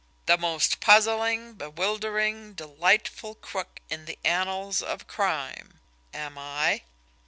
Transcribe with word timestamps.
'The 0.25 0.35
most 0.39 0.79
puzzling, 0.79 1.53
bewildering, 1.53 2.53
delightful 2.53 3.35
crook 3.35 3.81
in 3.87 4.05
the 4.05 4.17
annals 4.25 4.81
of 4.81 5.05
crime' 5.05 5.79
am 6.11 6.39
I?" 6.39 6.81